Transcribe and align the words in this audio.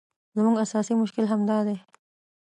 زموږ 0.35 0.55
اساسي 0.65 0.93
مشکل 1.01 1.25
همدا 1.31 1.57
دی. 1.67 1.77